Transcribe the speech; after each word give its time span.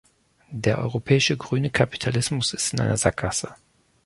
Der 0.49 0.79
europäische 0.79 1.37
grüne 1.37 1.69
Kapitalismus 1.69 2.53
ist 2.55 2.73
in 2.73 2.79
einer 2.79 2.97
Sackgasse. 2.97 3.53